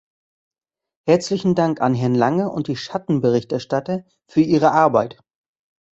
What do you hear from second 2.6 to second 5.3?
die Schattenberichterstatter für ihre Arbeit!